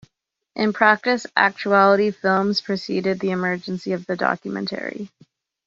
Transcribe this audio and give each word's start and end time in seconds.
In 0.55 0.73
practice, 0.73 1.27
actuality 1.37 2.09
films 2.09 2.59
preceded 2.59 3.19
the 3.19 3.29
emergence 3.29 3.85
of 3.85 4.07
the 4.07 4.15
documentary. 4.17 5.11